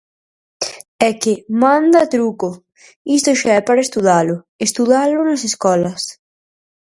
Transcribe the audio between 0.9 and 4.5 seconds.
É que ¡manda truco!, isto xa é para estudalo,